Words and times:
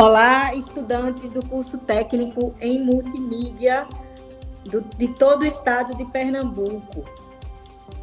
Olá, 0.00 0.54
estudantes 0.54 1.28
do 1.28 1.44
curso 1.46 1.76
técnico 1.76 2.54
em 2.58 2.82
multimídia 2.82 3.86
do, 4.64 4.80
de 4.80 5.08
todo 5.08 5.42
o 5.42 5.46
estado 5.46 5.94
de 5.94 6.06
Pernambuco. 6.06 7.04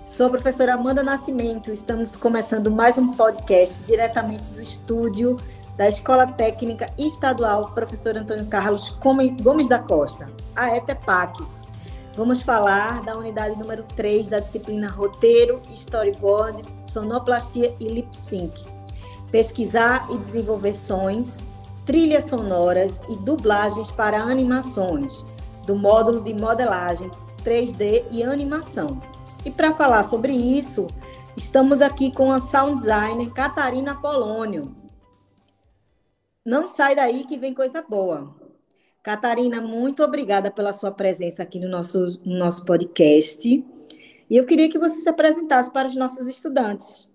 Sou 0.06 0.28
a 0.28 0.30
professora 0.30 0.76
Amanda 0.76 1.02
Nascimento. 1.02 1.74
Estamos 1.74 2.16
começando 2.16 2.70
mais 2.70 3.00
um 3.00 3.14
podcast 3.14 3.84
diretamente 3.86 4.44
do 4.44 4.62
estúdio 4.62 5.38
da 5.76 5.88
Escola 5.88 6.28
Técnica 6.28 6.94
Estadual 7.00 7.72
Professor 7.72 8.16
Antônio 8.16 8.46
Carlos 8.46 8.96
Gomes 9.42 9.68
da 9.68 9.80
Costa, 9.80 10.30
a 10.56 10.78
ETEPAC. 10.78 11.44
Vamos 12.16 12.44
falar 12.44 13.02
da 13.02 13.18
unidade 13.18 13.58
número 13.58 13.82
3 13.96 14.28
da 14.28 14.38
disciplina 14.38 14.88
Roteiro, 14.88 15.60
Storyboard, 15.74 16.62
Sonoplastia 16.84 17.74
e 17.80 17.88
Lip 17.88 18.16
Sync. 18.16 18.54
Pesquisar 19.32 20.06
e 20.12 20.18
desenvolver 20.18 20.76
sons 20.76 21.42
trilhas 21.88 22.26
sonoras 22.26 23.02
e 23.08 23.16
dublagens 23.16 23.90
para 23.90 24.22
animações, 24.22 25.24
do 25.66 25.74
módulo 25.74 26.22
de 26.22 26.34
modelagem 26.34 27.10
3D 27.46 28.04
e 28.12 28.22
animação. 28.22 29.02
E 29.46 29.50
para 29.50 29.72
falar 29.72 30.04
sobre 30.04 30.34
isso, 30.34 30.86
estamos 31.38 31.82
aqui 31.82 32.12
com 32.14 32.30
a 32.30 32.42
sound 32.42 32.82
designer 32.82 33.32
Catarina 33.32 33.96
Polônio. 33.96 34.76
Não 36.46 36.68
sai 36.68 36.94
daí 36.94 37.24
que 37.24 37.38
vem 37.38 37.54
coisa 37.54 37.82
boa. 37.82 38.36
Catarina, 39.02 39.62
muito 39.62 40.04
obrigada 40.04 40.52
pela 40.52 40.74
sua 40.74 40.92
presença 40.92 41.44
aqui 41.44 41.58
no 41.58 41.70
nosso, 41.70 42.20
no 42.26 42.38
nosso 42.38 42.66
podcast. 42.66 43.48
E 44.30 44.36
eu 44.36 44.46
queria 44.46 44.68
que 44.68 44.78
você 44.78 45.00
se 45.00 45.08
apresentasse 45.08 45.72
para 45.72 45.88
os 45.88 45.96
nossos 45.96 46.28
estudantes. 46.28 47.08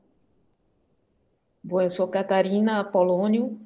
Bom, 1.63 1.83
eu 1.83 1.91
sou 1.91 2.09
Catarina 2.09 2.83
Polônio, 2.83 3.61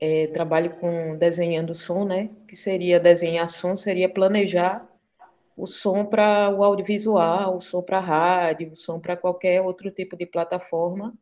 é, 0.00 0.26
trabalho 0.28 0.76
com 0.78 1.16
desenhando 1.16 1.74
som, 1.74 2.04
né? 2.04 2.30
Que 2.48 2.56
seria 2.56 2.98
desenhar 2.98 3.48
som, 3.50 3.76
seria 3.76 4.08
planejar 4.08 4.88
o 5.56 5.66
som 5.66 6.06
para 6.06 6.50
o 6.50 6.64
audiovisual, 6.64 7.56
o 7.56 7.60
som 7.60 7.82
para 7.82 8.00
rádio, 8.00 8.72
o 8.72 8.76
som 8.76 8.98
para 8.98 9.16
qualquer 9.16 9.60
outro 9.60 9.90
tipo 9.90 10.16
de 10.16 10.26
plataforma. 10.26 11.14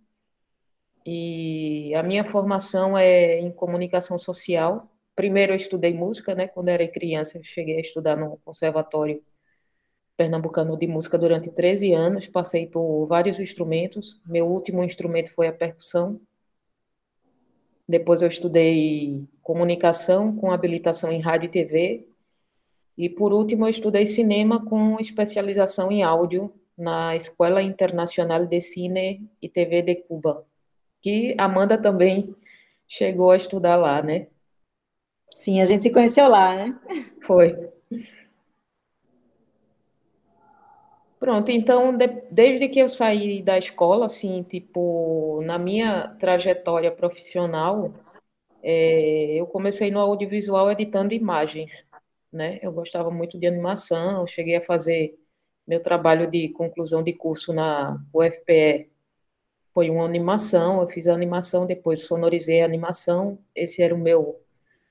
E 1.04 1.94
a 1.94 2.02
minha 2.02 2.24
formação 2.24 2.96
é 2.96 3.40
em 3.40 3.50
comunicação 3.50 4.18
social. 4.18 4.88
Primeiro 5.16 5.52
eu 5.52 5.56
estudei 5.56 5.92
música, 5.92 6.34
né? 6.34 6.46
Quando 6.46 6.68
eu 6.68 6.74
era 6.74 6.86
criança, 6.88 7.38
eu 7.38 7.44
cheguei 7.44 7.76
a 7.78 7.80
estudar 7.80 8.16
no 8.16 8.38
conservatório 8.44 9.22
pernambucano 10.16 10.76
de 10.76 10.86
música 10.86 11.16
durante 11.16 11.50
13 11.50 11.92
anos, 11.92 12.26
passei 12.26 12.66
por 12.66 13.06
vários 13.06 13.38
instrumentos. 13.38 14.20
Meu 14.26 14.46
último 14.46 14.84
instrumento 14.84 15.32
foi 15.32 15.48
a 15.48 15.52
percussão. 15.52 16.20
Depois 17.88 18.20
eu 18.20 18.28
estudei 18.28 19.26
comunicação 19.42 20.36
com 20.36 20.52
habilitação 20.52 21.10
em 21.10 21.20
rádio 21.20 21.46
e 21.46 21.50
TV. 21.50 22.08
E 22.96 23.08
por 23.08 23.32
último 23.32 23.64
eu 23.64 23.70
estudei 23.70 24.04
cinema 24.04 24.64
com 24.64 25.00
especialização 25.00 25.90
em 25.90 26.02
áudio 26.02 26.52
na 26.76 27.16
Escola 27.16 27.62
Internacional 27.62 28.44
de 28.44 28.60
Cine 28.60 29.28
e 29.40 29.48
TV 29.48 29.82
de 29.82 29.96
Cuba, 29.96 30.46
que 31.00 31.34
Amanda 31.38 31.76
também 31.76 32.34
chegou 32.86 33.30
a 33.30 33.36
estudar 33.36 33.76
lá, 33.76 34.02
né? 34.02 34.28
Sim, 35.34 35.60
a 35.60 35.64
gente 35.64 35.82
se 35.82 35.90
conheceu 35.90 36.28
lá, 36.28 36.54
né? 36.54 36.78
Foi. 37.22 37.56
Pronto, 41.18 41.50
então, 41.50 41.96
de, 41.96 42.06
desde 42.30 42.68
que 42.68 42.78
eu 42.78 42.88
saí 42.88 43.42
da 43.42 43.58
escola, 43.58 44.06
assim, 44.06 44.42
tipo, 44.44 45.42
na 45.42 45.58
minha 45.58 46.08
trajetória 46.18 46.92
profissional, 46.92 47.92
é, 48.62 49.34
eu 49.34 49.46
comecei 49.46 49.90
no 49.90 49.98
audiovisual 49.98 50.70
editando 50.70 51.14
imagens, 51.14 51.84
né? 52.32 52.58
Eu 52.62 52.72
gostava 52.72 53.10
muito 53.10 53.38
de 53.38 53.46
animação, 53.46 54.26
cheguei 54.26 54.56
a 54.56 54.60
fazer 54.60 55.18
meu 55.66 55.82
trabalho 55.82 56.30
de 56.30 56.48
conclusão 56.50 57.02
de 57.02 57.12
curso 57.12 57.52
na 57.52 57.98
UFPE, 58.14 58.90
foi 59.74 59.90
uma 59.90 60.04
animação, 60.04 60.80
eu 60.80 60.88
fiz 60.88 61.06
a 61.06 61.14
animação, 61.14 61.66
depois 61.66 62.02
sonorizei 62.02 62.62
a 62.62 62.64
animação, 62.64 63.38
esse 63.54 63.82
era 63.82 63.94
o 63.94 63.98
meu 63.98 64.40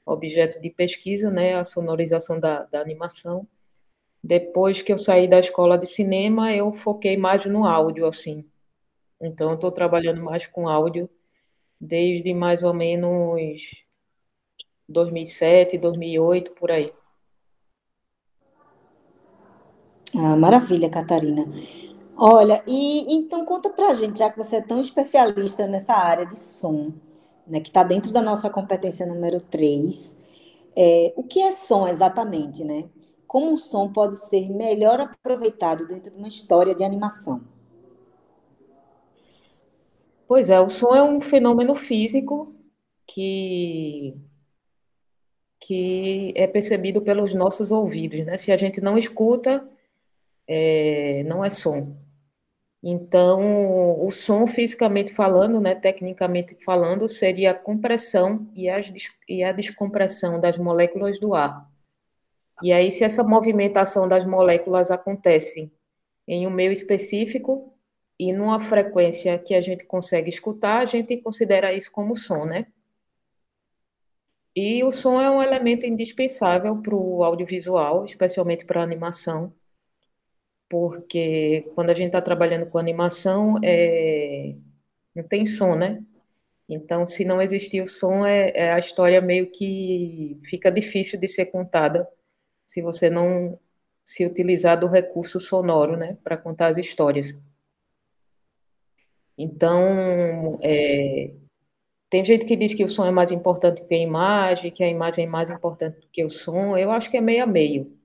objeto 0.06 0.62
de 0.62 0.70
pesquisa, 0.70 1.30
né? 1.30 1.56
A 1.56 1.64
sonorização 1.64 2.40
da, 2.40 2.64
da 2.64 2.80
animação. 2.80 3.48
Depois 4.24 4.82
que 4.82 4.92
eu 4.92 4.98
saí 4.98 5.28
da 5.28 5.40
escola 5.40 5.78
de 5.78 5.88
cinema, 5.88 6.54
eu 6.54 6.74
foquei 6.74 7.18
mais 7.18 7.46
no 7.46 7.66
áudio, 7.66 8.06
assim. 8.06 8.46
Então, 9.22 9.50
eu 9.50 9.56
estou 9.56 9.72
trabalhando 9.72 10.22
mais 10.22 10.46
com 10.46 10.68
áudio 10.68 11.10
desde 11.80 12.34
mais 12.34 12.64
ou 12.64 12.74
menos 12.74 13.62
2007, 14.88 15.78
2008, 15.78 16.52
por 16.52 16.72
aí. 16.72 16.92
Ah, 20.16 20.36
maravilha, 20.36 20.90
Catarina. 20.90 21.46
Olha, 22.16 22.64
e 22.66 23.14
então 23.14 23.46
conta 23.46 23.70
pra 23.70 23.94
gente, 23.94 24.20
já 24.20 24.30
que 24.30 24.38
você 24.38 24.58
é 24.58 24.62
tão 24.62 24.80
especialista 24.80 25.68
nessa 25.68 25.94
área 25.94 26.26
de 26.26 26.36
som, 26.36 26.92
né, 27.46 27.60
que 27.60 27.68
está 27.70 27.84
dentro 27.84 28.12
da 28.12 28.22
nossa 28.22 28.50
competência 28.50 29.06
número 29.06 29.40
3, 29.40 30.18
é, 30.76 31.14
o 31.16 31.24
que 31.24 31.40
é 31.42 31.52
som 31.52 31.88
exatamente, 31.88 32.64
né? 32.64 32.86
Como 33.28 33.54
o 33.54 33.58
som 33.58 33.92
pode 33.92 34.16
ser 34.16 34.50
melhor 34.50 35.00
aproveitado 35.00 35.88
dentro 35.88 36.12
de 36.12 36.18
uma 36.18 36.28
história 36.28 36.74
de 36.74 36.84
animação? 36.84 37.42
Pois 40.28 40.50
é, 40.50 40.60
o 40.60 40.70
som 40.70 40.96
é 40.96 41.04
um 41.04 41.22
fenômeno 41.22 41.76
físico 41.76 42.54
que 43.06 44.16
que 45.60 46.34
é 46.36 46.48
percebido 46.48 47.02
pelos 47.02 47.34
nossos 47.34 47.72
ouvidos, 47.72 48.26
né? 48.26 48.38
Se 48.38 48.52
a 48.52 48.58
gente 48.58 48.80
não 48.80 48.98
escuta, 48.98 49.68
é, 50.48 51.24
não 51.26 51.44
é 51.44 51.50
som. 51.50 51.98
Então, 52.82 54.00
o 54.06 54.10
som, 54.12 54.48
fisicamente 54.48 55.12
falando, 55.14 55.60
né, 55.60 55.76
tecnicamente 55.76 56.56
falando, 56.64 57.10
seria 57.10 57.52
a 57.52 57.54
compressão 57.54 58.48
e, 58.56 58.70
as, 58.70 58.92
e 59.28 59.44
a 59.44 59.52
descompressão 59.52 60.40
das 60.40 60.58
moléculas 60.58 61.20
do 61.20 61.34
ar. 61.34 61.70
E 62.62 62.74
aí, 62.74 62.90
se 62.92 63.04
essa 63.04 63.24
movimentação 63.24 64.08
das 64.08 64.26
moléculas 64.26 64.90
acontece 64.90 65.72
em 66.28 66.48
um 66.48 66.50
meio 66.50 66.72
específico 66.72 67.74
e 68.20 68.34
numa 68.34 68.60
frequência 68.60 69.38
que 69.38 69.54
a 69.54 69.62
gente 69.62 69.86
consegue 69.86 70.30
escutar, 70.30 70.80
a 70.80 70.86
gente 70.86 71.18
considera 71.18 71.74
isso 71.74 71.92
como 71.92 72.16
som, 72.16 72.46
né? 72.46 72.68
E 74.56 74.84
o 74.84 74.92
som 74.92 75.22
é 75.22 75.30
um 75.30 75.42
elemento 75.42 75.86
indispensável 75.86 76.82
para 76.82 76.96
o 76.96 77.24
audiovisual, 77.24 78.04
especialmente 78.06 78.66
para 78.66 78.82
a 78.82 78.84
animação, 78.84 79.54
porque 80.68 81.72
quando 81.76 81.92
a 81.92 81.94
gente 81.94 82.08
está 82.08 82.22
trabalhando 82.22 82.68
com 82.68 82.80
animação, 82.80 83.56
é... 83.64 84.56
não 85.16 85.24
tem 85.24 85.46
som, 85.46 85.76
né? 85.76 86.04
Então, 86.68 87.08
se 87.08 87.24
não 87.24 87.42
existir 87.42 87.82
o 87.82 87.88
som, 87.88 88.26
é, 88.26 88.52
é 88.56 88.74
a 88.74 88.80
história 88.80 89.22
meio 89.22 89.50
que 89.52 90.40
fica 90.46 90.72
difícil 90.72 91.20
de 91.20 91.28
ser 91.28 91.46
contada 91.48 92.08
se 92.68 92.82
você 92.82 93.10
não 93.10 93.58
se 94.04 94.26
utilizar 94.26 94.80
do 94.80 94.88
recurso 94.88 95.40
sonoro, 95.40 95.96
né, 95.98 96.18
para 96.24 96.38
contar 96.38 96.68
as 96.68 96.78
histórias. 96.78 97.36
Então, 99.38 100.60
é, 100.62 101.32
tem 102.10 102.26
gente 102.26 102.46
que 102.46 102.56
diz 102.56 102.74
que 102.74 102.84
o 102.84 102.90
som 102.90 103.06
é 103.06 103.12
mais 103.12 103.32
importante 103.32 103.82
que 103.82 103.96
a 103.96 103.98
imagem, 103.98 104.72
que 104.72 104.84
a 104.84 104.90
imagem 104.90 105.26
é 105.26 105.28
mais 105.28 105.50
importante 105.50 106.08
que 106.12 106.24
o 106.26 106.30
som. 106.30 106.78
Eu 106.78 106.92
acho 106.92 107.10
que 107.10 107.18
é 107.18 107.22
meio 107.22 107.44
a 107.44 107.48
meio. 107.48 107.98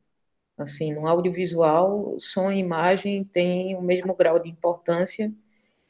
Assim, 0.56 0.92
no 0.92 1.08
audiovisual, 1.08 2.16
som 2.18 2.50
e 2.52 2.58
imagem 2.58 3.24
têm 3.24 3.74
o 3.76 3.82
mesmo 3.82 4.14
grau 4.14 4.38
de 4.38 4.48
importância. 4.48 5.32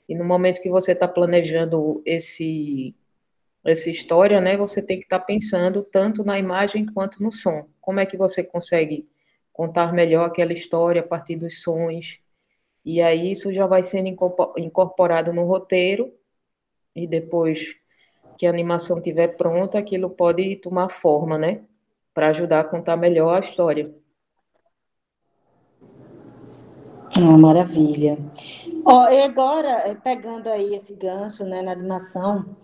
E 0.09 0.15
no 0.15 0.25
momento 0.25 0.63
que 0.63 0.71
você 0.71 0.93
está 0.93 1.09
planejando 1.09 2.03
esse 2.07 2.95
essa 3.65 3.91
história, 3.91 4.41
né, 4.41 4.57
você 4.57 4.83
tem 4.83 4.99
que 4.99 5.05
estar 5.05 5.21
tá 5.21 5.25
pensando 5.25 5.83
tanto 5.83 6.25
na 6.25 6.39
imagem 6.39 6.85
quanto 6.87 7.23
no 7.23 7.31
som. 7.31 7.67
Como 7.81 8.01
é 8.01 8.07
que 8.07 8.17
você 8.17 8.43
consegue 8.43 9.09
contar 9.53 9.93
melhor 9.93 10.27
aquela 10.27 10.53
história 10.53 11.01
a 11.01 11.07
partir 11.07 11.37
dos 11.37 11.63
sons? 11.63 12.21
E 12.85 13.01
aí 13.01 13.31
isso 13.31 13.53
já 13.53 13.67
vai 13.67 13.83
sendo 13.83 14.09
incorporado 14.57 15.33
no 15.33 15.45
roteiro 15.45 16.13
e 16.95 17.07
depois 17.07 17.77
que 18.37 18.47
a 18.47 18.51
animação 18.51 18.99
estiver 18.99 19.29
pronta, 19.37 19.79
aquilo 19.79 20.11
pode 20.11 20.57
tomar 20.57 20.89
forma, 20.89 21.39
né, 21.39 21.61
para 22.13 22.29
ajudar 22.29 22.61
a 22.61 22.65
contar 22.65 22.97
melhor 22.97 23.37
a 23.37 23.41
história. 23.41 23.95
Oh, 27.19 27.39
maravilha. 27.39 28.19
Ó, 28.85 29.09
e 29.09 29.23
agora, 29.23 29.95
pegando 30.03 30.49
aí 30.49 30.75
esse 30.75 30.95
gancho, 30.95 31.45
né, 31.45 31.63
na 31.63 31.73
animação, 31.73 32.57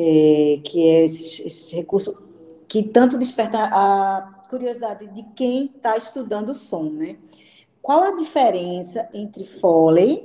é, 0.00 0.60
que 0.62 0.88
é 0.88 1.04
esse, 1.06 1.44
esse, 1.44 1.74
recurso 1.74 2.16
que 2.68 2.84
tanto 2.84 3.18
desperta 3.18 3.64
a 3.64 4.44
curiosidade 4.48 5.08
de 5.08 5.24
quem 5.34 5.66
está 5.74 5.96
estudando 5.96 6.50
o 6.50 6.54
som, 6.54 6.84
né? 6.84 7.18
Qual 7.82 8.04
a 8.04 8.14
diferença 8.14 9.08
entre 9.12 9.44
Foley, 9.44 10.24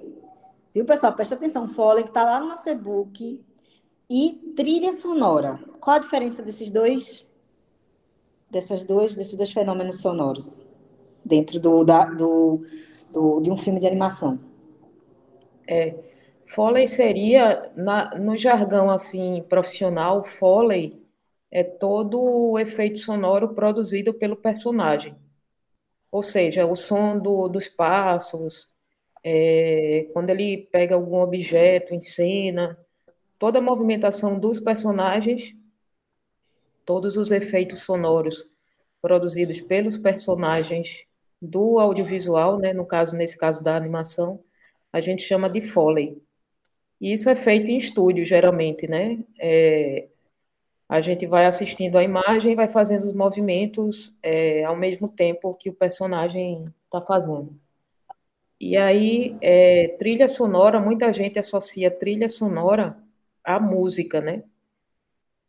viu, 0.76 0.86
pessoal? 0.86 1.14
Presta 1.14 1.34
atenção, 1.34 1.68
Foley 1.70 2.04
que 2.04 2.12
está 2.12 2.24
lá 2.24 2.40
no 2.40 2.50
nosso 2.50 2.70
e-book, 2.70 3.44
e 4.08 4.54
trilha 4.56 4.94
sonora. 4.94 5.60
qual 5.80 5.96
a 5.96 6.00
diferença 6.00 6.44
desses 6.44 6.70
dois, 6.70 7.26
dessas 8.52 8.84
duas, 8.84 9.16
desses 9.16 9.36
dois 9.36 9.52
fenômenos 9.52 10.02
sonoros 10.02 10.64
dentro 11.26 11.60
do, 11.60 11.84
da, 11.84 12.06
do, 12.06 12.64
do 13.12 13.42
de 13.42 13.50
um 13.50 13.58
filme 13.58 13.80
de 13.80 13.88
animação? 13.88 14.40
É, 15.68 15.96
Foley 16.48 16.88
seria, 16.88 17.72
na, 17.76 18.12
no 18.18 18.38
jargão 18.38 18.90
assim 18.90 19.44
profissional, 19.50 20.24
Foley 20.24 21.02
é 21.52 21.64
todo 21.64 22.20
o 22.20 22.60
efeito 22.60 23.00
sonoro 23.00 23.54
produzido 23.54 24.14
pelo 24.14 24.36
personagem. 24.36 25.16
Ou 26.12 26.22
seja, 26.24 26.66
o 26.66 26.76
som 26.76 27.18
do, 27.18 27.48
dos 27.48 27.68
passos, 27.68 28.70
é, 29.24 30.08
quando 30.14 30.30
ele 30.30 30.68
pega 30.72 30.96
algum 30.96 31.22
objeto 31.22 31.94
em 31.94 32.02
cena, 32.02 32.78
toda 33.40 33.60
a 33.60 33.62
movimentação 33.62 34.40
dos 34.40 34.60
personagens, 34.60 35.56
todos 36.86 37.18
os 37.18 37.32
efeitos 37.32 37.84
sonoros 37.84 38.48
produzidos 39.02 39.60
pelos 39.62 39.98
personagens 39.98 41.06
do 41.42 41.80
audiovisual, 41.80 42.58
né, 42.58 42.74
no 42.74 42.86
caso 42.86 43.16
nesse 43.16 43.38
caso 43.38 43.64
da 43.64 43.76
animação, 43.76 44.44
a 44.92 45.02
gente 45.02 45.24
chama 45.24 45.50
de 45.50 45.62
foley. 45.62 46.22
E 47.04 47.12
isso 47.12 47.30
é 47.30 47.36
feito 47.36 47.70
em 47.70 47.76
estúdio, 47.76 48.26
geralmente, 48.26 48.88
né? 48.88 49.20
É, 49.38 50.08
a 50.88 51.02
gente 51.02 51.28
vai 51.28 51.46
assistindo 51.46 51.98
a 51.98 52.04
imagem 52.04 52.54
e 52.54 52.56
vai 52.56 52.70
fazendo 52.70 53.04
os 53.04 53.14
movimentos 53.14 54.16
é, 54.24 54.64
ao 54.64 54.78
mesmo 54.78 55.10
tempo 55.10 55.54
que 55.56 55.70
o 55.70 55.74
personagem 55.74 56.74
está 56.86 57.02
fazendo. 57.02 57.60
E 58.58 58.78
aí, 58.78 59.36
é, 59.42 59.90
trilha 60.00 60.30
sonora, 60.30 60.80
muita 60.80 61.12
gente 61.12 61.38
associa 61.38 61.92
trilha 61.92 62.30
sonora 62.30 62.98
à 63.44 63.60
música, 63.60 64.22
né? 64.22 64.44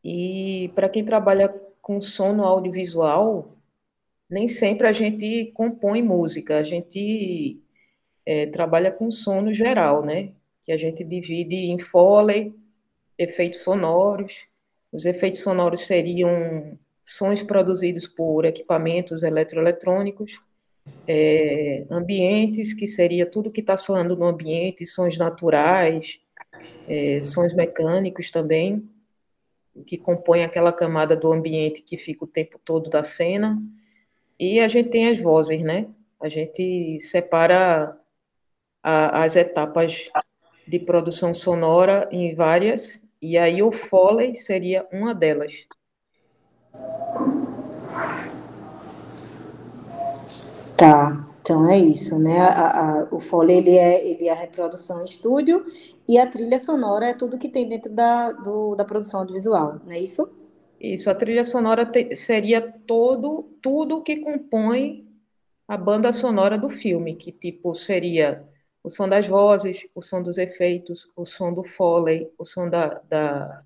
E 0.03 0.73
para 0.75 0.89
quem 0.89 1.05
trabalha 1.05 1.49
com 1.81 2.01
som 2.01 2.33
no 2.33 2.43
audiovisual, 2.43 3.57
nem 4.29 4.49
sempre 4.49 4.89
a 4.89 4.93
gente 4.93 5.53
compõe 5.55 6.03
música, 6.03 6.59
a 6.59 6.65
gente 6.65 7.63
é, 8.27 8.47
trabalha 8.47 8.91
com 8.91 9.09
som 9.11 9.41
no 9.41 9.55
geral, 9.55 10.05
né? 10.05 10.35
Que 10.65 10.73
a 10.73 10.77
gente 10.77 11.05
divide 11.05 11.57
em 11.57 11.79
foley, 11.79 12.55
efeitos 13.19 13.61
sonoros. 13.61 14.35
Os 14.93 15.05
efeitos 15.05 15.41
sonoros 15.41 15.83
seriam 15.83 16.79
sons 17.05 17.43
produzidos 17.43 18.07
por 18.07 18.45
equipamentos 18.45 19.23
eletroeletrônicos, 19.23 20.41
é, 21.07 21.85
ambientes, 21.91 22.73
que 22.73 22.87
seria 22.87 23.27
tudo 23.27 23.51
que 23.51 23.61
está 23.61 23.77
soando 23.77 24.17
no 24.17 24.25
ambiente, 24.25 24.87
sons 24.87 25.19
naturais, 25.19 26.19
é, 26.89 27.21
sons 27.23 27.55
mecânicos 27.55 28.31
também, 28.31 28.89
que 29.87 29.99
compõem 29.99 30.45
aquela 30.45 30.73
camada 30.73 31.17
do 31.17 31.33
ambiente 31.33 31.83
que 31.83 31.99
fica 31.99 32.25
o 32.25 32.29
tempo 32.29 32.59
todo 32.65 32.89
da 32.89 33.03
cena. 33.03 33.61
E 34.39 34.61
a 34.61 34.69
gente 34.69 34.91
tem 34.91 35.09
as 35.09 35.21
vozes, 35.21 35.61
né? 35.63 35.89
A 36.21 36.29
gente 36.29 37.01
separa 37.01 37.99
a, 38.83 39.25
as 39.25 39.37
etapas 39.37 40.09
de 40.67 40.79
produção 40.79 41.35
sonora 41.35 42.09
em 42.11 42.35
várias, 42.35 43.01
e 43.21 43.39
aí 43.39 43.63
o 43.63 43.73
Foley 43.73 44.35
seria 44.35 44.87
uma 44.93 45.15
delas. 45.15 45.53
Tá, 50.77 51.27
então 51.41 51.69
é 51.69 51.79
isso, 51.79 52.19
né? 52.19 52.41
A, 52.41 52.81
a, 52.81 53.09
o 53.11 53.21
Foley 53.21 53.59
ele 53.59 53.77
é, 53.77 54.07
ele 54.07 54.29
é 54.29 54.33
a 54.33 54.35
reprodução 54.35 55.01
em 55.01 55.05
estúdio 55.05 55.65
e 56.09 56.19
a 56.19 56.27
trilha 56.27 56.59
sonora 56.59 57.11
é 57.11 57.15
tudo 57.15 57.39
que 57.39 57.49
tem 57.49 57.69
dentro 57.69 57.93
da, 57.93 58.33
do, 58.33 58.75
da 58.75 58.85
produção 58.85 59.21
audiovisual, 59.21 59.81
não 59.85 59.93
é 59.93 59.99
isso? 59.99 60.29
Isso, 60.81 61.09
a 61.09 61.15
trilha 61.15 61.45
sonora 61.45 61.87
te, 61.87 62.15
seria 62.17 62.61
todo, 62.61 63.45
tudo 63.63 64.03
que 64.03 64.17
compõe 64.17 65.09
a 65.67 65.77
banda 65.77 66.13
sonora 66.13 66.59
do 66.59 66.69
filme, 66.69 67.15
que 67.15 67.33
tipo 67.33 67.75
seria 67.75 68.47
o 68.85 68.91
som 68.91 69.09
das 69.09 69.27
vozes, 69.27 69.87
o 69.95 70.03
som 70.03 70.23
dos 70.23 70.37
efeitos, 70.37 71.11
o 71.17 71.25
som 71.25 71.55
do 71.55 71.65
foley, 71.65 72.31
o 72.37 72.45
som 72.45 72.69
da, 72.69 73.01
da 73.09 73.65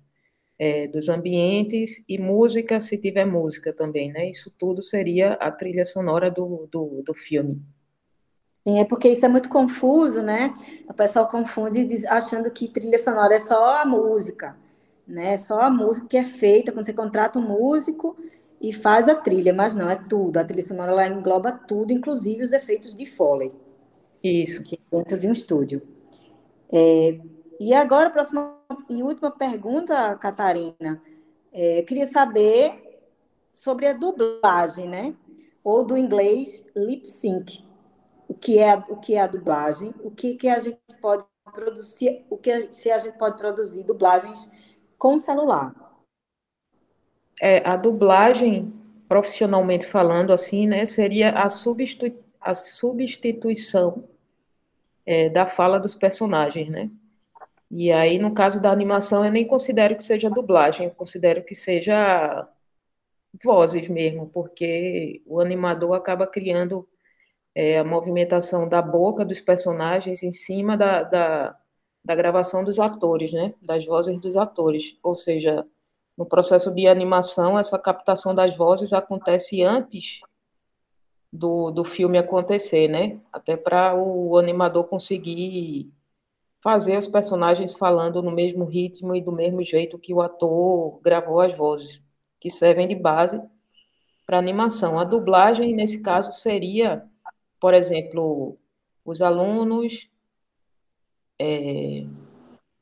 é, 0.57 0.87
dos 0.87 1.09
ambientes 1.09 2.01
e 2.07 2.17
música, 2.17 2.79
se 2.79 2.97
tiver 2.97 3.25
música 3.25 3.73
também, 3.73 4.13
né? 4.13 4.29
Isso 4.29 4.49
tudo 4.57 4.81
seria 4.81 5.33
a 5.33 5.51
trilha 5.51 5.83
sonora 5.83 6.31
do, 6.31 6.69
do, 6.71 7.03
do 7.05 7.13
filme. 7.13 7.61
Sim, 8.65 8.79
é 8.79 8.85
porque 8.85 9.09
isso 9.09 9.25
é 9.25 9.29
muito 9.29 9.49
confuso, 9.49 10.23
né? 10.23 10.53
O 10.87 10.93
pessoal 10.93 11.27
confunde 11.27 11.85
achando 12.07 12.49
que 12.49 12.69
trilha 12.69 12.97
sonora 12.97 13.35
é 13.35 13.39
só 13.39 13.81
a 13.81 13.85
música, 13.85 14.57
né? 15.05 15.37
Só 15.37 15.59
a 15.59 15.69
música 15.69 16.07
que 16.07 16.17
é 16.17 16.23
feita 16.23 16.71
quando 16.71 16.85
você 16.85 16.93
contrata 16.93 17.39
um 17.39 17.47
músico 17.47 18.17
e 18.61 18.71
faz 18.71 19.09
a 19.09 19.15
trilha, 19.15 19.53
mas 19.53 19.75
não, 19.75 19.89
é 19.89 19.97
tudo. 19.97 20.37
A 20.37 20.45
trilha 20.45 20.65
sonora 20.65 20.93
ela 20.93 21.07
engloba 21.07 21.51
tudo, 21.51 21.91
inclusive 21.91 22.41
os 22.41 22.53
efeitos 22.53 22.95
de 22.95 23.05
Foley. 23.05 23.51
Isso. 24.23 24.63
Que 24.63 24.75
é 24.75 24.97
dentro 24.97 25.17
de 25.17 25.27
um 25.27 25.31
estúdio. 25.31 25.81
É, 26.71 27.19
e 27.59 27.73
agora, 27.73 28.09
próxima 28.09 28.57
e 28.89 29.01
última 29.03 29.31
pergunta, 29.31 30.15
Catarina. 30.15 31.01
É, 31.51 31.81
queria 31.83 32.05
saber 32.05 33.01
sobre 33.51 33.87
a 33.87 33.93
dublagem, 33.93 34.87
né? 34.87 35.15
Ou 35.63 35.83
do 35.83 35.97
inglês 35.97 36.65
lip 36.75 37.05
sync. 37.05 37.65
O 38.27 38.33
que 38.33 38.59
é, 38.59 38.75
o 38.75 38.97
que 38.97 39.15
é 39.15 39.21
a 39.21 39.27
dublagem? 39.27 39.93
O 40.03 40.11
que, 40.11 40.35
que 40.35 40.47
a 40.47 40.59
gente 40.59 40.77
pode 41.01 41.25
produzir? 41.51 42.25
O 42.29 42.37
que 42.37 42.71
se 42.71 42.91
a 42.91 42.97
gente 42.97 43.17
pode 43.17 43.37
produzir 43.37 43.83
dublagens 43.83 44.49
com 44.97 45.17
celular? 45.17 45.73
É, 47.41 47.67
a 47.67 47.75
dublagem, 47.75 48.73
profissionalmente 49.07 49.87
falando, 49.87 50.31
assim, 50.31 50.67
né, 50.67 50.85
seria 50.85 51.31
a 51.31 51.49
substituição 51.49 52.28
a 52.39 52.55
substituição 52.55 54.07
é, 55.05 55.29
da 55.29 55.45
fala 55.47 55.79
dos 55.79 55.95
personagens, 55.95 56.69
né? 56.69 56.89
E 57.71 57.91
aí, 57.91 58.17
no 58.19 58.33
caso 58.33 58.61
da 58.61 58.71
animação, 58.71 59.25
eu 59.25 59.31
nem 59.31 59.45
considero 59.45 59.95
que 59.95 60.03
seja 60.03 60.29
dublagem, 60.29 60.87
eu 60.87 60.91
considero 60.91 61.43
que 61.43 61.53
seja 61.53 62.47
vozes 63.43 63.87
mesmo, 63.87 64.27
porque 64.29 65.21
o 65.25 65.39
animador 65.39 65.93
acaba 65.93 66.25
criando 66.25 66.87
é, 67.53 67.79
a 67.79 67.83
movimentação 67.83 68.67
da 68.67 68.81
boca 68.81 69.25
dos 69.25 69.39
personagens 69.41 70.23
em 70.23 70.31
cima 70.31 70.77
da, 70.77 71.03
da, 71.03 71.57
da 72.03 72.15
gravação 72.15 72.63
dos 72.63 72.79
atores, 72.79 73.31
né? 73.31 73.53
Das 73.61 73.85
vozes 73.85 74.19
dos 74.19 74.37
atores. 74.37 74.97
Ou 75.03 75.15
seja, 75.15 75.65
no 76.17 76.25
processo 76.25 76.73
de 76.73 76.87
animação, 76.87 77.57
essa 77.57 77.77
captação 77.79 78.33
das 78.35 78.55
vozes 78.55 78.93
acontece 78.93 79.63
antes 79.63 80.21
do, 81.31 81.71
do 81.71 81.83
filme 81.83 82.17
acontecer, 82.17 82.87
né? 82.87 83.19
Até 83.31 83.55
para 83.55 83.95
o 83.95 84.37
animador 84.37 84.85
conseguir 84.85 85.91
fazer 86.61 86.97
os 86.97 87.07
personagens 87.07 87.73
falando 87.73 88.21
no 88.21 88.31
mesmo 88.31 88.65
ritmo 88.65 89.15
e 89.15 89.21
do 89.21 89.31
mesmo 89.31 89.63
jeito 89.63 89.97
que 89.97 90.13
o 90.13 90.21
ator 90.21 90.99
gravou 91.01 91.39
as 91.39 91.53
vozes, 91.53 92.03
que 92.39 92.49
servem 92.49 92.87
de 92.87 92.95
base 92.95 93.41
para 94.25 94.37
animação. 94.37 94.99
A 94.99 95.03
dublagem, 95.03 95.73
nesse 95.73 96.01
caso, 96.01 96.31
seria, 96.31 97.03
por 97.59 97.73
exemplo, 97.73 98.57
os 99.05 99.21
alunos 99.21 100.09
é, 101.39 102.05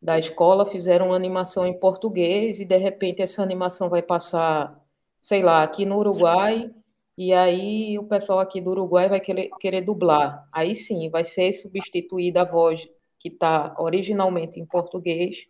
da 0.01 0.17
escola 0.17 0.65
fizeram 0.65 1.07
uma 1.07 1.15
animação 1.15 1.65
em 1.65 1.77
português 1.77 2.59
e, 2.59 2.65
de 2.65 2.77
repente, 2.77 3.21
essa 3.21 3.43
animação 3.43 3.89
vai 3.89 4.01
passar, 4.01 4.79
sei 5.21 5.43
lá, 5.43 5.63
aqui 5.63 5.85
no 5.85 5.97
Uruguai 5.97 6.71
e 7.17 7.33
aí 7.33 7.97
o 7.97 8.03
pessoal 8.03 8.39
aqui 8.39 8.61
do 8.61 8.69
Uruguai 8.69 9.09
vai 9.09 9.19
querer, 9.19 9.49
querer 9.59 9.81
dublar. 9.81 10.47
Aí 10.51 10.75
sim, 10.75 11.09
vai 11.09 11.23
ser 11.23 11.51
substituída 11.51 12.41
a 12.41 12.45
voz 12.45 12.87
que 13.19 13.29
está 13.29 13.75
originalmente 13.79 14.59
em 14.59 14.65
português 14.65 15.47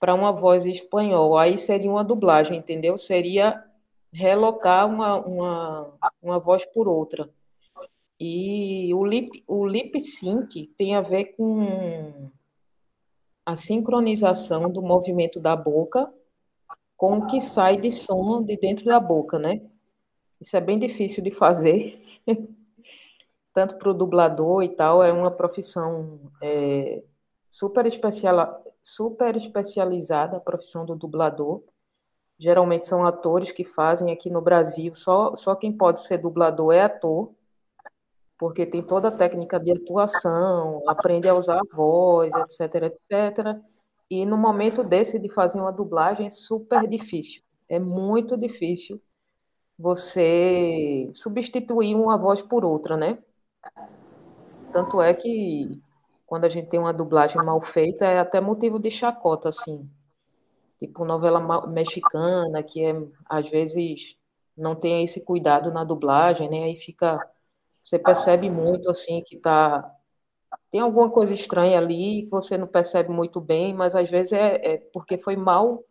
para 0.00 0.14
uma 0.14 0.32
voz 0.32 0.66
em 0.66 0.70
espanhol. 0.70 1.38
Aí 1.38 1.56
seria 1.56 1.90
uma 1.90 2.02
dublagem, 2.02 2.58
entendeu? 2.58 2.98
Seria 2.98 3.62
relocar 4.12 4.88
uma, 4.88 5.16
uma, 5.24 5.98
uma 6.20 6.38
voz 6.40 6.64
por 6.66 6.88
outra. 6.88 7.30
E 8.18 8.92
o 8.92 9.04
lip, 9.04 9.44
o 9.46 9.64
lip 9.64 10.00
sync 10.00 10.66
tem 10.76 10.96
a 10.96 11.02
ver 11.02 11.36
com 11.36 12.30
a 13.44 13.54
sincronização 13.54 14.68
do 14.70 14.82
movimento 14.82 15.38
da 15.38 15.54
boca 15.54 16.12
com 16.96 17.18
o 17.18 17.26
que 17.26 17.40
sai 17.40 17.76
de 17.76 17.92
som 17.92 18.42
de 18.42 18.56
dentro 18.56 18.86
da 18.86 18.98
boca, 18.98 19.38
né? 19.38 19.60
Isso 20.40 20.56
é 20.56 20.60
bem 20.60 20.78
difícil 20.78 21.22
de 21.22 21.30
fazer, 21.30 21.98
tanto 23.54 23.76
para 23.76 23.90
o 23.90 23.94
dublador 23.94 24.62
e 24.62 24.68
tal, 24.68 25.02
é 25.02 25.12
uma 25.12 25.30
profissão 25.30 26.20
é, 26.42 27.02
super, 27.50 27.86
especial, 27.86 28.62
super 28.82 29.34
especializada, 29.36 30.36
a 30.36 30.40
profissão 30.40 30.84
do 30.84 30.94
dublador. 30.94 31.62
Geralmente 32.38 32.84
são 32.84 33.06
atores 33.06 33.50
que 33.50 33.64
fazem 33.64 34.12
aqui 34.12 34.28
no 34.28 34.42
Brasil, 34.42 34.94
só, 34.94 35.34
só 35.34 35.54
quem 35.54 35.72
pode 35.72 36.00
ser 36.00 36.18
dublador 36.18 36.72
é 36.72 36.82
ator, 36.82 37.32
porque 38.38 38.66
tem 38.66 38.82
toda 38.82 39.08
a 39.08 39.12
técnica 39.12 39.58
de 39.58 39.72
atuação, 39.72 40.82
aprende 40.86 41.28
a 41.28 41.34
usar 41.34 41.58
a 41.60 41.74
voz, 41.74 42.30
etc, 42.34 42.82
etc. 42.84 43.58
E 44.10 44.26
no 44.26 44.36
momento 44.36 44.84
desse 44.84 45.18
de 45.18 45.28
fazer 45.30 45.58
uma 45.58 45.72
dublagem 45.72 46.26
é 46.26 46.30
super 46.30 46.86
difícil 46.86 47.42
É 47.68 47.78
muito 47.78 48.36
difícil 48.36 49.00
você 49.78 51.10
substituir 51.14 51.94
uma 51.94 52.16
voz 52.16 52.42
por 52.42 52.64
outra, 52.64 52.96
né? 52.96 53.18
Tanto 54.72 55.00
é 55.00 55.12
que 55.14 55.80
quando 56.26 56.44
a 56.44 56.48
gente 56.48 56.68
tem 56.68 56.80
uma 56.80 56.92
dublagem 56.92 57.42
mal 57.42 57.62
feita, 57.62 58.04
é 58.04 58.18
até 58.18 58.40
motivo 58.40 58.78
de 58.78 58.90
chacota, 58.90 59.48
assim. 59.48 59.88
Tipo 60.78 61.04
novela 61.04 61.66
mexicana, 61.66 62.62
que 62.62 62.84
é, 62.84 62.94
às 63.28 63.48
vezes 63.48 64.16
não 64.56 64.74
tem 64.74 65.04
esse 65.04 65.20
cuidado 65.20 65.72
na 65.72 65.84
dublagem, 65.84 66.48
né? 66.50 66.64
Aí 66.64 66.76
fica. 66.76 67.18
Você 67.82 67.98
percebe 67.98 68.50
muito, 68.50 68.90
assim, 68.90 69.22
que 69.24 69.36
tá. 69.36 69.90
Tem 70.70 70.80
alguma 70.80 71.10
coisa 71.10 71.32
estranha 71.32 71.78
ali 71.78 72.24
que 72.24 72.30
você 72.30 72.58
não 72.58 72.66
percebe 72.66 73.10
muito 73.10 73.40
bem, 73.40 73.74
mas 73.74 73.94
às 73.94 74.10
vezes 74.10 74.32
é, 74.32 74.74
é 74.74 74.78
porque 74.92 75.18
foi 75.18 75.36
mal 75.36 75.84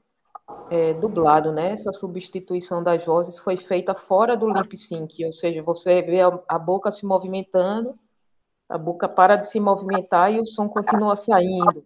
é, 0.69 0.93
dublado, 0.93 1.51
né? 1.51 1.71
Essa 1.71 1.91
substituição 1.91 2.83
das 2.83 3.03
vozes 3.05 3.37
foi 3.37 3.57
feita 3.57 3.95
fora 3.95 4.35
do 4.35 4.49
lip 4.49 4.77
sync, 4.77 5.23
ou 5.25 5.31
seja, 5.31 5.61
você 5.63 6.01
vê 6.01 6.21
a, 6.21 6.39
a 6.47 6.59
boca 6.59 6.91
se 6.91 7.05
movimentando, 7.05 7.97
a 8.69 8.77
boca 8.77 9.07
para 9.07 9.35
de 9.35 9.47
se 9.47 9.59
movimentar 9.59 10.31
e 10.33 10.39
o 10.39 10.45
som 10.45 10.67
continua 10.67 11.15
saindo, 11.15 11.85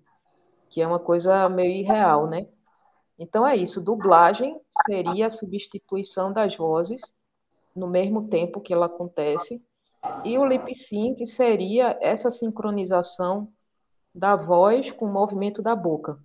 que 0.69 0.81
é 0.81 0.87
uma 0.87 0.99
coisa 0.99 1.49
meio 1.49 1.71
irreal, 1.71 2.27
né? 2.27 2.47
Então 3.17 3.45
é 3.45 3.55
isso, 3.55 3.83
dublagem 3.83 4.59
seria 4.85 5.27
a 5.27 5.31
substituição 5.31 6.31
das 6.31 6.55
vozes 6.55 7.01
no 7.75 7.87
mesmo 7.87 8.27
tempo 8.29 8.61
que 8.61 8.73
ela 8.73 8.85
acontece, 8.85 9.61
e 10.23 10.37
o 10.37 10.45
lip 10.45 10.73
sync 10.73 11.25
seria 11.25 11.97
essa 12.01 12.31
sincronização 12.31 13.51
da 14.15 14.35
voz 14.35 14.91
com 14.91 15.05
o 15.05 15.13
movimento 15.13 15.61
da 15.61 15.75
boca. 15.75 16.17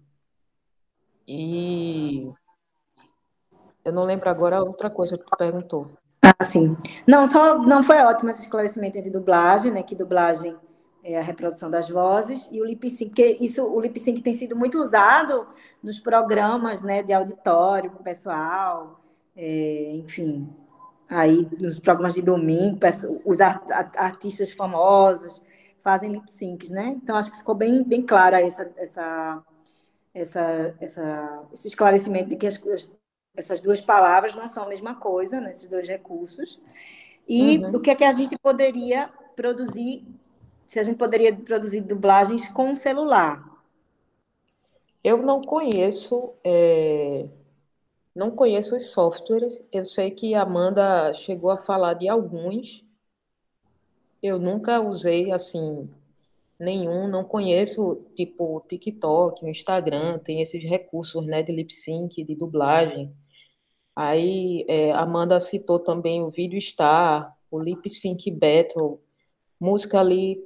E 1.26 2.30
eu 3.84 3.92
não 3.92 4.04
lembro 4.04 4.28
agora 4.28 4.62
outra 4.62 4.90
coisa 4.90 5.18
que 5.18 5.24
tu 5.24 5.36
perguntou. 5.36 5.90
Ah, 6.22 6.42
sim. 6.42 6.76
Não, 7.06 7.26
só 7.26 7.58
não 7.58 7.82
foi 7.82 7.98
ótimo 7.98 8.30
esse 8.30 8.42
esclarecimento 8.42 8.98
entre 8.98 9.10
dublagem, 9.10 9.70
né? 9.70 9.82
Que 9.82 9.94
dublagem 9.94 10.56
é 11.04 11.18
a 11.18 11.22
reprodução 11.22 11.70
das 11.70 11.90
vozes 11.90 12.48
e 12.50 12.60
o 12.60 12.64
lip 12.64 12.88
sync, 12.90 13.12
que 13.14 13.36
isso 13.38 13.62
o 13.62 13.78
lip 13.78 13.98
sync 14.00 14.22
tem 14.22 14.32
sido 14.32 14.56
muito 14.56 14.78
usado 14.80 15.46
nos 15.82 15.98
programas, 15.98 16.80
né, 16.80 17.02
de 17.02 17.12
auditório 17.12 17.90
com 17.90 18.02
pessoal, 18.02 19.00
é, 19.36 19.96
enfim, 19.96 20.48
aí 21.10 21.46
nos 21.60 21.78
programas 21.78 22.14
de 22.14 22.22
domingo, 22.22 22.78
os 23.26 23.40
artistas 23.42 24.50
famosos 24.52 25.42
fazem 25.82 26.10
lip 26.10 26.30
syncs, 26.30 26.70
né? 26.70 26.88
Então 26.96 27.16
acho 27.16 27.30
que 27.30 27.36
ficou 27.36 27.54
bem 27.54 27.84
bem 27.84 28.00
clara 28.00 28.40
essa 28.40 28.72
essa 28.78 29.42
essa, 30.14 30.74
essa, 30.80 31.44
esse 31.52 31.68
esclarecimento 31.68 32.30
de 32.30 32.36
que 32.36 32.46
as, 32.46 32.60
essas 33.36 33.60
duas 33.60 33.80
palavras 33.80 34.34
não 34.34 34.46
são 34.46 34.62
a 34.62 34.68
mesma 34.68 34.94
coisa, 34.94 35.40
né, 35.40 35.50
esses 35.50 35.68
dois 35.68 35.88
recursos. 35.88 36.60
E 37.28 37.58
uhum. 37.58 37.70
o 37.76 37.80
que 37.80 37.90
é 37.90 37.94
que 37.94 38.04
a 38.04 38.12
gente 38.12 38.38
poderia 38.38 39.10
produzir, 39.34 40.06
se 40.66 40.78
a 40.78 40.82
gente 40.82 40.96
poderia 40.96 41.34
produzir 41.34 41.80
dublagens 41.80 42.48
com 42.48 42.70
o 42.70 42.76
celular? 42.76 43.42
Eu 45.02 45.18
não 45.18 45.42
conheço, 45.42 46.32
é, 46.42 47.26
não 48.14 48.30
conheço 48.30 48.76
os 48.76 48.86
softwares. 48.90 49.62
Eu 49.72 49.84
sei 49.84 50.10
que 50.10 50.34
a 50.34 50.42
Amanda 50.42 51.12
chegou 51.12 51.50
a 51.50 51.58
falar 51.58 51.94
de 51.94 52.08
alguns. 52.08 52.84
Eu 54.22 54.38
nunca 54.38 54.80
usei 54.80 55.30
assim 55.30 55.90
nenhum, 56.64 57.06
não 57.06 57.22
conheço, 57.24 58.04
tipo, 58.16 58.56
o 58.56 58.60
TikTok, 58.60 59.44
o 59.44 59.48
Instagram, 59.48 60.18
tem 60.18 60.40
esses 60.40 60.64
recursos, 60.64 61.26
né, 61.26 61.42
de 61.42 61.52
lip 61.52 61.72
sync, 61.72 62.24
de 62.24 62.34
dublagem. 62.34 63.14
Aí, 63.94 64.64
é, 64.68 64.90
Amanda 64.92 65.38
citou 65.38 65.78
também 65.78 66.22
o 66.22 66.30
Video 66.30 66.60
Star, 66.60 67.36
o 67.50 67.60
Lip 67.60 67.88
Sync 67.88 68.28
Battle, 68.32 69.00
Musically.li, 69.60 70.40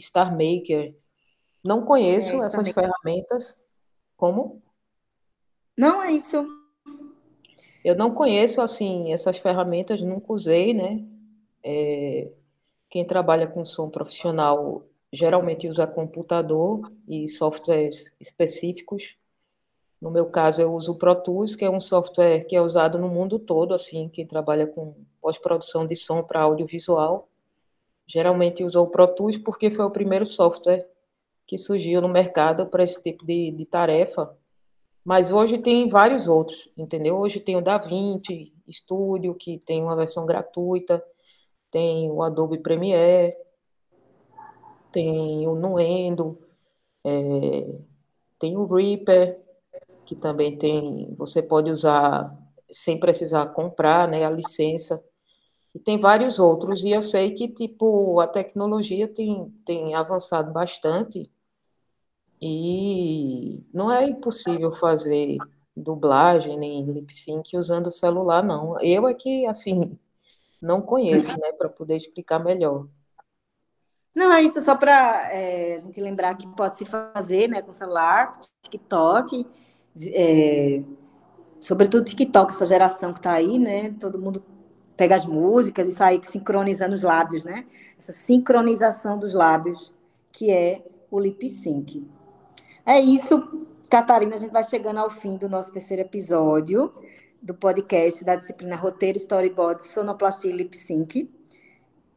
Star 0.00 0.32
Maker. 0.32 0.96
Não 1.62 1.84
conheço 1.84 2.34
é, 2.34 2.46
essas 2.46 2.68
ferramentas. 2.70 3.56
Como? 4.16 4.60
Não, 5.78 6.02
é 6.02 6.10
isso. 6.10 6.44
Eu 7.84 7.94
não 7.94 8.12
conheço, 8.12 8.60
assim, 8.60 9.12
essas 9.12 9.38
ferramentas, 9.38 10.00
nunca 10.00 10.32
usei, 10.32 10.74
né? 10.74 11.04
É, 11.62 12.32
quem 12.94 13.04
trabalha 13.04 13.48
com 13.48 13.64
som 13.64 13.90
profissional 13.90 14.84
geralmente 15.12 15.66
usa 15.66 15.84
computador 15.84 16.92
e 17.08 17.26
softwares 17.26 18.04
específicos. 18.20 19.16
No 20.00 20.12
meu 20.12 20.26
caso, 20.26 20.62
eu 20.62 20.72
uso 20.72 20.92
o 20.92 20.94
Pro 20.94 21.12
Tools, 21.16 21.56
que 21.56 21.64
é 21.64 21.70
um 21.70 21.80
software 21.80 22.44
que 22.44 22.54
é 22.54 22.62
usado 22.62 22.96
no 22.96 23.08
mundo 23.08 23.36
todo, 23.36 23.74
assim, 23.74 24.08
quem 24.08 24.24
trabalha 24.24 24.64
com 24.64 24.94
pós-produção 25.20 25.84
de 25.84 25.96
som 25.96 26.22
para 26.22 26.42
audiovisual. 26.42 27.28
Geralmente 28.06 28.62
usa 28.62 28.80
o 28.80 28.86
Pro 28.86 29.08
Tools 29.08 29.38
porque 29.38 29.72
foi 29.72 29.84
o 29.84 29.90
primeiro 29.90 30.24
software 30.24 30.88
que 31.48 31.58
surgiu 31.58 32.00
no 32.00 32.08
mercado 32.08 32.66
para 32.66 32.84
esse 32.84 33.02
tipo 33.02 33.26
de, 33.26 33.50
de 33.50 33.66
tarefa. 33.66 34.38
Mas 35.04 35.32
hoje 35.32 35.58
tem 35.58 35.88
vários 35.88 36.28
outros, 36.28 36.70
entendeu? 36.76 37.16
Hoje 37.16 37.40
tem 37.40 37.56
o 37.56 37.60
DaVinci 37.60 38.52
Studio, 38.70 39.34
que 39.34 39.58
tem 39.58 39.82
uma 39.82 39.96
versão 39.96 40.24
gratuita 40.24 41.04
tem 41.74 42.08
o 42.08 42.22
Adobe 42.22 42.58
Premiere, 42.58 43.34
tem 44.92 45.44
o 45.48 45.56
Nuendo, 45.56 46.38
é, 47.02 47.68
tem 48.38 48.56
o 48.56 48.64
Reaper, 48.64 49.40
que 50.04 50.14
também 50.14 50.56
tem, 50.56 51.12
você 51.18 51.42
pode 51.42 51.72
usar 51.72 52.32
sem 52.70 53.00
precisar 53.00 53.46
comprar, 53.46 54.06
né, 54.06 54.24
a 54.24 54.30
licença. 54.30 55.02
E 55.74 55.80
tem 55.80 55.98
vários 55.98 56.38
outros, 56.38 56.84
e 56.84 56.90
eu 56.90 57.02
sei 57.02 57.32
que, 57.32 57.48
tipo, 57.48 58.20
a 58.20 58.28
tecnologia 58.28 59.08
tem, 59.08 59.52
tem 59.66 59.96
avançado 59.96 60.52
bastante, 60.52 61.28
e 62.40 63.64
não 63.74 63.90
é 63.90 64.06
impossível 64.06 64.72
fazer 64.72 65.38
dublagem 65.76 66.56
nem 66.56 66.84
lip 66.84 67.12
sync 67.12 67.56
usando 67.56 67.88
o 67.88 67.92
celular, 67.92 68.44
não. 68.44 68.80
Eu 68.80 69.08
é 69.08 69.14
que, 69.14 69.44
assim, 69.46 69.98
não 70.64 70.80
conheço, 70.80 71.38
né, 71.38 71.52
para 71.52 71.68
poder 71.68 71.96
explicar 71.96 72.38
melhor. 72.38 72.88
Não, 74.14 74.32
é 74.32 74.42
isso 74.42 74.60
só 74.60 74.74
para 74.76 75.30
é, 75.32 75.74
a 75.74 75.78
gente 75.78 76.00
lembrar 76.00 76.34
que 76.36 76.46
pode 76.46 76.78
se 76.78 76.84
fazer 76.84 77.48
né, 77.48 77.60
com 77.60 77.72
celular, 77.72 78.32
TikTok, 78.62 79.46
é, 80.00 80.82
sobretudo 81.60 82.04
TikTok, 82.04 82.52
essa 82.52 82.64
geração 82.64 83.12
que 83.12 83.18
está 83.18 83.32
aí, 83.32 83.58
né? 83.58 83.94
Todo 83.98 84.18
mundo 84.18 84.44
pega 84.96 85.14
as 85.14 85.24
músicas 85.24 85.88
e 85.88 85.92
sai 85.92 86.20
sincronizando 86.22 86.94
os 86.94 87.02
lábios, 87.02 87.44
né? 87.44 87.66
Essa 87.98 88.12
sincronização 88.12 89.18
dos 89.18 89.34
lábios, 89.34 89.92
que 90.32 90.50
é 90.50 90.84
o 91.10 91.18
lip 91.18 91.48
sync. 91.48 92.06
É 92.86 93.00
isso, 93.00 93.66
Catarina, 93.90 94.34
a 94.36 94.38
gente 94.38 94.52
vai 94.52 94.62
chegando 94.62 94.98
ao 94.98 95.10
fim 95.10 95.36
do 95.36 95.48
nosso 95.48 95.72
terceiro 95.72 96.02
episódio 96.02 96.92
do 97.44 97.52
podcast 97.52 98.24
da 98.24 98.36
disciplina 98.36 98.74
Roteiro, 98.74 99.18
Storyboard, 99.18 99.84
Sonoplastia 99.84 100.50
e 100.50 100.56
Lip 100.56 100.74
Sync. 100.74 101.30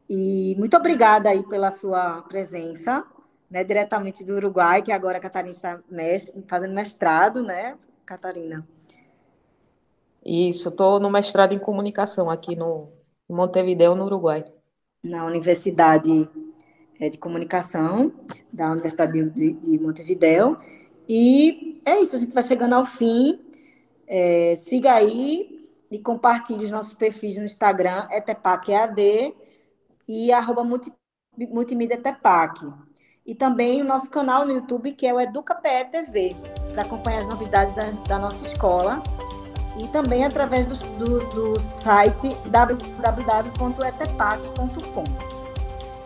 E 0.09 0.55
muito 0.57 0.77
obrigada 0.77 1.29
aí 1.29 1.43
pela 1.43 1.69
sua 1.69 2.21
presença, 2.21 3.05
né, 3.51 3.61
diretamente 3.61 4.23
do 4.23 4.35
Uruguai, 4.35 4.81
que 4.81 4.91
agora 4.91 5.17
a 5.17 5.21
Catarina 5.21 5.51
está 5.51 5.81
fazendo 6.47 6.73
mestrado, 6.73 7.43
né, 7.43 7.77
Catarina? 8.05 8.65
Isso, 10.25 10.69
estou 10.69 10.97
no 10.97 11.09
mestrado 11.09 11.53
em 11.53 11.59
comunicação 11.59 12.29
aqui 12.29 12.55
no 12.55 12.87
Montevideo, 13.29 13.95
no 13.95 14.05
Uruguai. 14.05 14.45
Na 15.03 15.25
Universidade 15.25 16.29
é, 17.01 17.09
de 17.09 17.17
Comunicação 17.17 18.13
da 18.51 18.71
Universidade 18.71 19.29
de, 19.31 19.51
de 19.51 19.77
Montevideo. 19.77 20.57
E 21.07 21.81
é 21.85 22.01
isso, 22.01 22.15
a 22.15 22.19
gente 22.19 22.33
vai 22.33 22.43
chegando 22.43 22.75
ao 22.75 22.85
fim 22.85 23.41
é, 24.07 24.55
siga 24.55 24.93
aí 24.93 25.59
e 25.91 25.99
compartilhe 25.99 26.63
os 26.63 26.71
nossos 26.71 26.93
perfis 26.93 27.37
no 27.37 27.43
Instagram, 27.43 28.07
ETEPACEAD 28.11 29.35
e 30.07 30.31
arroba 30.31 30.63
multi, 30.63 30.93
multimídia 31.37 31.95
ETEPAC. 31.95 32.65
E 33.25 33.35
também 33.35 33.81
o 33.81 33.85
nosso 33.85 34.09
canal 34.09 34.45
no 34.45 34.53
YouTube, 34.53 34.93
que 34.93 35.05
é 35.05 35.13
o 35.13 35.19
EducaPE 35.19 35.91
TV, 35.91 36.33
para 36.71 36.83
acompanhar 36.83 37.19
as 37.19 37.27
novidades 37.27 37.73
da, 37.73 37.91
da, 38.07 38.17
nossa 38.17 38.47
escola. 38.47 39.03
E 39.81 39.87
também 39.89 40.23
através 40.23 40.65
do, 40.65 40.75
do, 40.97 41.19
do 41.27 41.59
site 41.81 42.29
www.etepac.com. 42.49 45.03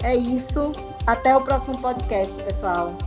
É 0.03 0.15
isso. 0.15 0.71
Até 1.05 1.37
o 1.37 1.41
próximo 1.41 1.79
podcast, 1.79 2.33
pessoal. 2.43 2.97